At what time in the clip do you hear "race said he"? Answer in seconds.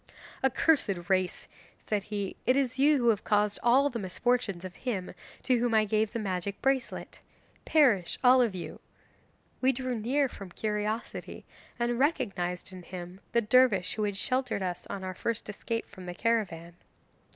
1.09-2.35